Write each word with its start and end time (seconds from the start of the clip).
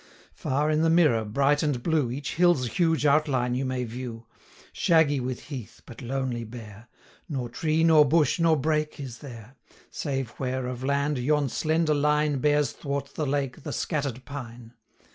Far 0.33 0.71
in 0.71 0.81
the 0.81 0.89
mirror, 0.89 1.23
bright 1.23 1.61
and 1.61 1.83
blue, 1.83 2.09
Each 2.09 2.33
hill's 2.33 2.67
huge 2.69 3.05
outline 3.05 3.53
you 3.53 3.65
may 3.65 3.83
view; 3.83 4.25
155 4.71 4.71
Shaggy 4.73 5.19
with 5.19 5.41
heath, 5.43 5.83
but 5.85 6.01
lonely 6.01 6.43
bare, 6.43 6.87
Nor 7.29 7.49
tree, 7.49 7.83
nor 7.83 8.03
bush, 8.03 8.39
nor 8.39 8.57
brake, 8.57 8.99
is 8.99 9.19
there, 9.19 9.53
Save 9.91 10.31
where, 10.39 10.65
of 10.65 10.83
land, 10.83 11.19
yon 11.19 11.49
slender 11.49 11.93
line 11.93 12.39
Bears 12.39 12.71
thwart 12.71 13.13
the 13.13 13.27
lake 13.27 13.61
the 13.61 13.71
scatter'd 13.71 14.25
pine. 14.25 14.73